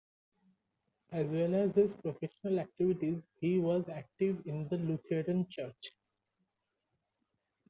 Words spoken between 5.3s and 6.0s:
church.